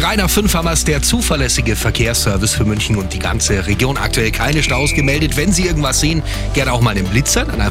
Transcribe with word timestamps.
3 0.00 0.16
nach 0.16 0.30
5 0.30 0.54
haben 0.54 0.64
wir 0.64 0.72
es, 0.72 0.84
der 0.84 1.02
zuverlässige 1.02 1.76
Verkehrsservice 1.76 2.54
für 2.54 2.64
München 2.64 2.96
und 2.96 3.12
die 3.12 3.18
ganze 3.18 3.66
Region. 3.66 3.98
Aktuell 3.98 4.30
keine 4.30 4.62
Staus 4.62 4.94
gemeldet. 4.94 5.36
Wenn 5.36 5.52
Sie 5.52 5.66
irgendwas 5.66 6.00
sehen, 6.00 6.22
gerne 6.54 6.72
auch 6.72 6.80
mal 6.80 6.94
den 6.94 7.04
Blitzer. 7.04 7.44